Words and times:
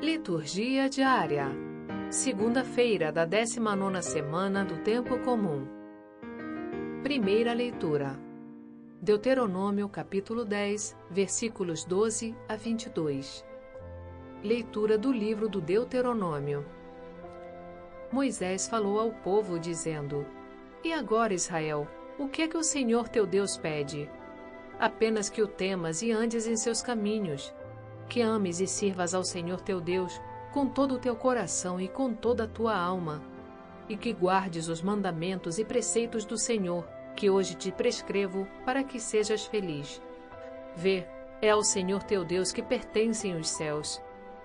Liturgia 0.00 0.88
diária. 0.88 1.48
Segunda-feira 2.08 3.10
da 3.10 3.24
19 3.24 4.00
semana 4.00 4.64
do 4.64 4.78
Tempo 4.78 5.18
Comum. 5.24 5.66
Primeira 7.02 7.52
leitura. 7.52 8.16
Deuteronômio 9.02 9.88
capítulo 9.88 10.44
10, 10.44 10.96
versículos 11.10 11.84
12 11.84 12.32
a 12.48 12.54
22. 12.54 13.44
Leitura 14.44 14.96
do 14.96 15.10
livro 15.10 15.48
do 15.48 15.60
Deuteronômio. 15.60 16.64
Moisés 18.12 18.68
falou 18.68 19.00
ao 19.00 19.10
povo 19.10 19.58
dizendo: 19.58 20.24
E 20.84 20.92
agora, 20.92 21.34
Israel, 21.34 21.88
o 22.16 22.28
que 22.28 22.42
é 22.42 22.48
que 22.48 22.56
o 22.56 22.62
Senhor 22.62 23.08
teu 23.08 23.26
Deus 23.26 23.56
pede? 23.56 24.08
Apenas 24.78 25.28
que 25.28 25.42
o 25.42 25.48
temas 25.48 26.02
e 26.02 26.12
andes 26.12 26.46
em 26.46 26.56
seus 26.56 26.80
caminhos, 26.80 27.52
que 28.08 28.20
ames 28.20 28.60
e 28.60 28.66
sirvas 28.66 29.14
ao 29.14 29.24
Senhor 29.24 29.60
teu 29.60 29.80
Deus 29.80 30.20
com 30.52 30.66
todo 30.66 30.94
o 30.94 30.98
teu 30.98 31.14
coração 31.14 31.80
e 31.80 31.88
com 31.88 32.12
toda 32.12 32.44
a 32.44 32.48
tua 32.48 32.76
alma, 32.76 33.22
e 33.88 33.96
que 33.96 34.12
guardes 34.12 34.68
os 34.68 34.82
mandamentos 34.82 35.58
e 35.58 35.64
preceitos 35.64 36.24
do 36.24 36.38
Senhor, 36.38 36.86
que 37.14 37.28
hoje 37.28 37.54
te 37.54 37.70
prescrevo, 37.70 38.46
para 38.64 38.82
que 38.82 38.98
sejas 38.98 39.44
feliz. 39.44 40.00
Vê, 40.74 41.06
é 41.42 41.50
ao 41.50 41.62
Senhor 41.62 42.02
teu 42.02 42.24
Deus 42.24 42.50
que 42.50 42.62
pertencem 42.62 43.36
os 43.36 43.48
céus, 43.50 44.00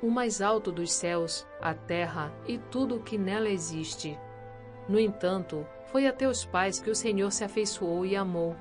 o 0.00 0.08
mais 0.08 0.40
alto 0.40 0.70
dos 0.70 0.92
céus, 0.92 1.46
a 1.60 1.74
terra 1.74 2.32
e 2.46 2.58
tudo 2.58 2.96
o 2.96 3.02
que 3.02 3.18
nela 3.18 3.48
existe. 3.48 4.18
No 4.88 4.98
entanto, 4.98 5.66
foi 5.86 6.06
a 6.06 6.12
teus 6.12 6.44
pais 6.44 6.78
que 6.78 6.90
o 6.90 6.94
Senhor 6.94 7.32
se 7.32 7.44
afeiçoou 7.44 8.06
e 8.06 8.14
amou 8.14 8.56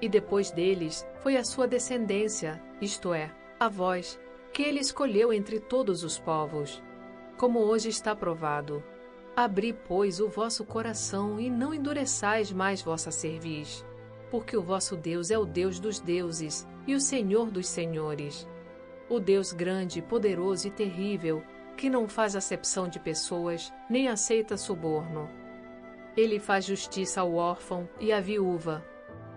e 0.00 0.08
depois 0.08 0.50
deles 0.50 1.06
foi 1.20 1.36
a 1.36 1.44
sua 1.44 1.68
descendência, 1.68 2.60
isto 2.80 3.12
é, 3.12 3.30
a 3.60 3.68
vós, 3.68 4.18
que 4.54 4.62
ele 4.62 4.80
escolheu 4.80 5.30
entre 5.30 5.60
todos 5.60 6.02
os 6.02 6.18
povos. 6.18 6.82
Como 7.36 7.58
hoje 7.58 7.90
está 7.90 8.16
provado. 8.16 8.82
Abri, 9.36 9.74
pois, 9.74 10.18
o 10.18 10.30
vosso 10.30 10.64
coração 10.64 11.38
e 11.38 11.50
não 11.50 11.74
endureçais 11.74 12.50
mais 12.50 12.80
vossa 12.80 13.10
cerviz, 13.10 13.84
porque 14.30 14.56
o 14.56 14.62
vosso 14.62 14.96
Deus 14.96 15.30
é 15.30 15.38
o 15.38 15.44
Deus 15.44 15.78
dos 15.78 16.00
deuses 16.00 16.66
e 16.86 16.94
o 16.94 17.00
Senhor 17.00 17.50
dos 17.50 17.68
senhores. 17.68 18.48
O 19.10 19.20
Deus 19.20 19.52
grande, 19.52 20.00
poderoso 20.00 20.66
e 20.66 20.70
terrível, 20.70 21.42
que 21.76 21.90
não 21.90 22.08
faz 22.08 22.34
acepção 22.34 22.88
de 22.88 22.98
pessoas, 22.98 23.70
nem 23.90 24.08
aceita 24.08 24.56
suborno. 24.56 25.28
Ele 26.16 26.40
faz 26.40 26.64
justiça 26.64 27.20
ao 27.20 27.34
órfão 27.34 27.86
e 28.00 28.10
à 28.10 28.20
viúva, 28.22 28.82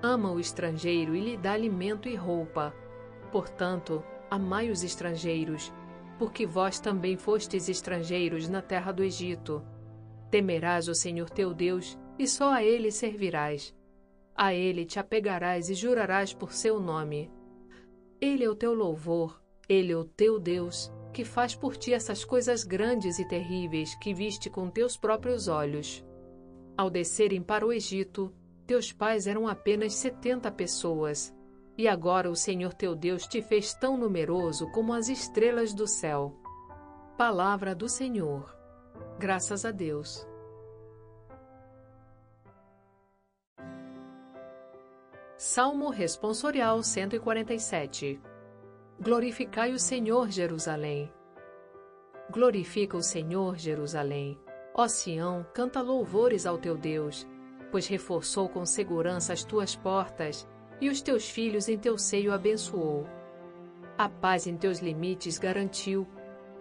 ama 0.02 0.32
o 0.32 0.40
estrangeiro 0.40 1.14
e 1.14 1.20
lhe 1.20 1.36
dá 1.36 1.52
alimento 1.52 2.08
e 2.08 2.16
roupa. 2.16 2.74
Portanto, 3.34 4.04
amai 4.34 4.72
os 4.72 4.84
estrangeiros, 4.84 5.72
porque 6.18 6.44
vós 6.44 6.80
também 6.80 7.16
fostes 7.16 7.70
estrangeiros 7.70 8.50
na 8.50 8.64
terra 8.64 8.92
do 8.92 9.04
Egito. 9.04 9.64
Temerás 10.32 10.88
o 10.88 10.96
Senhor 10.96 11.30
teu 11.30 11.54
Deus, 11.54 12.00
e 12.18 12.28
só 12.28 12.52
a 12.52 12.64
ele 12.64 12.90
servirás. 12.90 13.76
A 14.36 14.52
ele 14.52 14.86
te 14.86 14.98
apegarás 14.98 15.70
e 15.70 15.76
jurarás 15.76 16.34
por 16.34 16.52
seu 16.52 16.80
nome. 16.80 17.32
Ele 18.20 18.44
é 18.44 18.50
o 18.50 18.56
teu 18.56 18.74
louvor, 18.74 19.40
ele 19.70 19.92
é 19.92 19.98
o 19.98 20.04
teu 20.04 20.40
Deus, 20.40 20.92
que 21.14 21.24
faz 21.24 21.54
por 21.54 21.78
ti 21.78 21.94
essas 21.94 22.26
coisas 22.26 22.64
grandes 22.64 23.20
e 23.20 23.28
terríveis 23.28 23.94
que 24.00 24.16
viste 24.16 24.50
com 24.50 24.68
teus 24.68 24.98
próprios 24.98 25.48
olhos. 25.48 26.04
Ao 26.76 26.90
descerem 26.90 27.44
para 27.44 27.68
o 27.68 27.72
Egito, 27.72 28.34
teus 28.66 28.92
pais 28.92 29.28
eram 29.28 29.48
apenas 29.48 29.94
setenta 29.94 30.52
pessoas, 30.52 31.32
e 31.78 31.88
agora 31.88 32.30
o 32.30 32.36
Senhor 32.36 32.74
teu 32.74 32.96
Deus 32.96 33.28
te 33.28 33.42
fez 33.42 33.74
tão 33.74 33.98
numeroso 33.98 34.70
como 34.72 34.94
as 34.94 35.10
estrelas 35.10 35.74
do 35.74 35.88
céu. 35.88 36.36
Palavra 37.18 37.74
do 37.74 37.90
Senhor. 37.90 38.56
Graças 39.18 39.66
a 39.66 39.72
Deus. 39.72 40.28
Salmo 45.38 45.90
Responsorial 45.90 46.82
147 46.82 48.22
Glorificai 49.00 49.72
o 49.72 49.80
Senhor, 49.80 50.30
Jerusalém. 50.30 51.12
Glorifica 52.32 52.96
o 52.96 53.04
Senhor, 53.04 53.58
Jerusalém. 53.58 54.40
Ó 54.74 54.88
Sião, 54.88 55.46
canta 55.54 55.82
louvores 55.82 56.46
ao 56.46 56.58
teu 56.58 56.78
Deus 56.78 57.28
pois 57.74 57.88
reforçou 57.88 58.48
com 58.48 58.64
segurança 58.68 59.34
as 59.34 59.44
tuas 59.44 59.76
portas 59.76 60.48
e 60.80 60.90
os 60.90 61.02
teus 61.02 61.30
filhos 61.30 61.68
em 61.68 61.78
teu 61.78 61.98
seio 61.98 62.34
abençoou. 62.34 63.08
A 63.98 64.10
paz 64.10 64.48
em 64.48 64.58
teus 64.58 64.80
limites 64.80 65.38
garantiu 65.38 66.08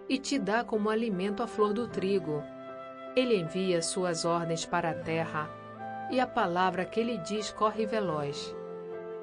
e 0.07 0.17
te 0.17 0.37
dá 0.37 0.63
como 0.63 0.89
alimento 0.89 1.41
a 1.41 1.47
flor 1.47 1.73
do 1.73 1.87
trigo. 1.87 2.43
Ele 3.15 3.37
envia 3.37 3.81
suas 3.81 4.25
ordens 4.25 4.65
para 4.65 4.91
a 4.91 4.93
terra 4.93 5.49
e 6.11 6.19
a 6.19 6.27
palavra 6.27 6.85
que 6.85 6.99
ele 6.99 7.17
diz 7.17 7.51
corre 7.51 7.85
veloz. 7.85 8.55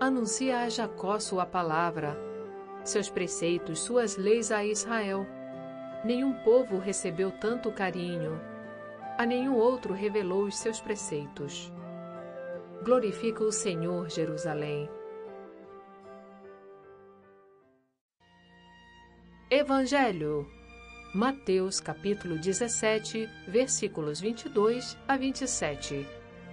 Anuncia 0.01 0.61
a 0.61 0.69
Jacó 0.69 1.19
sua 1.19 1.45
palavra, 1.45 2.17
seus 2.83 3.11
preceitos, 3.11 3.81
suas 3.81 4.17
leis 4.17 4.51
a 4.51 4.65
Israel. 4.65 5.27
Nenhum 6.05 6.33
povo 6.33 6.79
recebeu 6.79 7.31
tanto 7.31 7.71
carinho, 7.71 8.41
a 9.19 9.27
nenhum 9.27 9.55
outro 9.55 9.93
revelou 9.93 10.45
os 10.45 10.57
seus 10.57 10.81
preceitos. 10.81 11.71
Glorifica 12.83 13.45
o 13.45 13.53
Senhor, 13.53 14.09
Jerusalém. 14.09 14.89
Evangelho. 19.51 20.47
Mateus 21.15 21.79
capítulo 21.79 22.39
17, 22.39 23.29
versículos 23.49 24.19
22 24.19 24.97
a 25.07 25.15
27. 25.15 26.07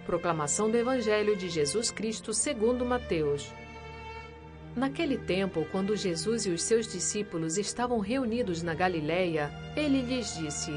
Proclamação 0.06 0.70
do 0.70 0.76
Evangelho 0.76 1.34
de 1.38 1.48
Jesus 1.48 1.92
Cristo 1.92 2.34
segundo 2.34 2.84
Mateus. 2.84 3.50
Naquele 4.76 5.18
tempo, 5.18 5.66
quando 5.72 5.96
Jesus 5.96 6.46
e 6.46 6.50
os 6.50 6.62
seus 6.62 6.92
discípulos 6.92 7.58
estavam 7.58 8.00
reunidos 8.00 8.62
na 8.62 8.74
Galiléia, 8.74 9.50
ele 9.78 10.02
lhes 10.02 10.36
disse: 10.36 10.74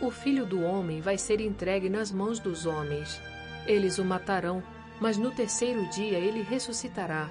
O 0.00 0.10
Filho 0.10 0.46
do 0.46 0.62
homem 0.62 1.02
vai 1.02 1.18
ser 1.18 1.38
entregue 1.38 1.90
nas 1.90 2.10
mãos 2.10 2.40
dos 2.40 2.64
homens. 2.64 3.20
Eles 3.68 3.98
o 3.98 4.04
matarão, 4.04 4.62
mas 4.98 5.18
no 5.18 5.30
terceiro 5.30 5.86
dia 5.90 6.18
ele 6.18 6.42
ressuscitará. 6.42 7.28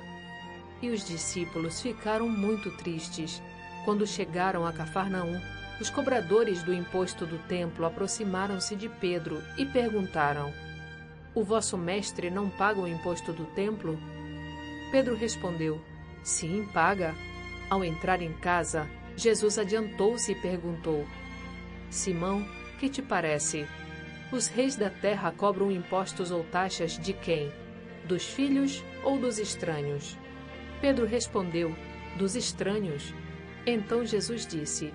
E 0.79 0.89
os 0.89 1.03
discípulos 1.03 1.81
ficaram 1.81 2.29
muito 2.29 2.69
tristes. 2.77 3.41
Quando 3.83 4.05
chegaram 4.05 4.63
a 4.63 4.71
Cafarnaum, 4.71 5.41
os 5.81 5.89
cobradores 5.89 6.61
do 6.61 6.71
imposto 6.71 7.25
do 7.25 7.39
templo 7.47 7.85
aproximaram-se 7.87 8.75
de 8.75 8.87
Pedro 8.87 9.41
e 9.57 9.65
perguntaram: 9.65 10.53
O 11.33 11.43
vosso 11.43 11.75
mestre 11.75 12.29
não 12.29 12.51
paga 12.51 12.81
o 12.81 12.87
imposto 12.87 13.33
do 13.33 13.45
templo? 13.55 13.97
Pedro 14.91 15.15
respondeu: 15.15 15.81
Sim, 16.21 16.69
paga. 16.71 17.15
Ao 17.67 17.83
entrar 17.83 18.21
em 18.21 18.31
casa, 18.33 18.87
Jesus 19.15 19.57
adiantou-se 19.57 20.31
e 20.31 20.35
perguntou: 20.35 21.03
Simão, 21.89 22.47
que 22.79 22.89
te 22.89 23.01
parece? 23.01 23.65
Os 24.29 24.47
reis 24.47 24.75
da 24.75 24.89
terra 24.89 25.31
cobram 25.31 25.71
impostos 25.71 26.31
ou 26.31 26.43
taxas 26.43 26.99
de 26.99 27.13
quem? 27.13 27.49
Dos 28.05 28.25
filhos 28.25 28.83
ou 29.01 29.17
dos 29.17 29.39
estranhos? 29.39 30.17
Pedro 30.81 31.05
respondeu: 31.05 31.73
Dos 32.17 32.35
estranhos. 32.35 33.13
Então 33.65 34.05
Jesus 34.05 34.45
disse: 34.45 34.93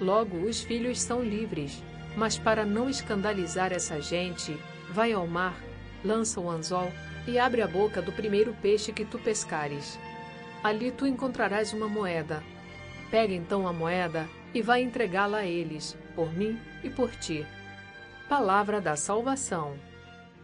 Logo 0.00 0.36
os 0.46 0.62
filhos 0.62 1.00
são 1.00 1.24
livres, 1.24 1.82
mas 2.16 2.38
para 2.38 2.64
não 2.64 2.88
escandalizar 2.88 3.72
essa 3.72 4.00
gente, 4.00 4.56
vai 4.90 5.12
ao 5.12 5.26
mar, 5.26 5.60
lança 6.04 6.40
o 6.40 6.48
anzol 6.48 6.92
e 7.26 7.36
abre 7.36 7.62
a 7.62 7.66
boca 7.66 8.00
do 8.00 8.12
primeiro 8.12 8.54
peixe 8.62 8.92
que 8.92 9.04
tu 9.04 9.18
pescares. 9.18 9.98
Ali 10.62 10.92
tu 10.92 11.04
encontrarás 11.04 11.72
uma 11.72 11.88
moeda. 11.88 12.44
Pega 13.10 13.34
então 13.34 13.66
a 13.66 13.72
moeda 13.72 14.28
e 14.54 14.62
vai 14.62 14.82
entregá-la 14.82 15.38
a 15.38 15.46
eles, 15.46 15.98
por 16.14 16.32
mim 16.32 16.56
e 16.84 16.88
por 16.88 17.10
ti. 17.16 17.44
Palavra 18.28 18.78
da 18.78 18.94
salvação. 18.94 19.74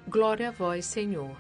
Glória 0.08 0.48
a 0.48 0.50
vós, 0.50 0.86
Senhor. 0.86 1.36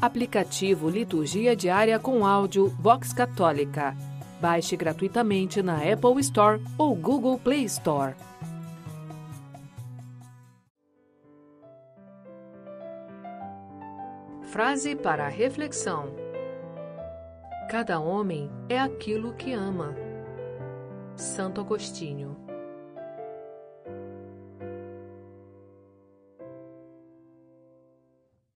Aplicativo 0.00 0.88
Liturgia 0.88 1.56
Diária 1.56 1.98
com 1.98 2.24
áudio 2.24 2.68
Vox 2.68 3.12
Católica. 3.12 3.96
Baixe 4.40 4.76
gratuitamente 4.76 5.62
na 5.62 5.78
Apple 5.78 6.20
Store 6.20 6.62
ou 6.78 6.94
Google 6.94 7.40
Play 7.40 7.64
Store. 7.64 8.14
Frase 14.42 14.94
para 14.94 15.26
reflexão: 15.26 16.14
Cada 17.68 17.98
homem 17.98 18.48
é 18.68 18.78
aquilo 18.78 19.34
que 19.34 19.52
ama. 19.52 20.09
Santo 21.20 21.60
Agostinho. 21.60 22.49